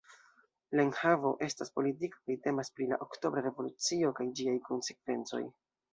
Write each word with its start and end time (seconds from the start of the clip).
La 0.79 0.85
enhavo 0.87 1.33
estas 1.47 1.69
politika 1.75 2.21
kaj 2.29 2.37
temas 2.47 2.73
pri 2.79 2.89
la 2.95 2.99
Oktobra 3.07 3.45
Revolucio 3.49 4.11
kaj 4.21 4.29
ĝiaj 4.41 4.57
konsekvencoj. 4.71 5.43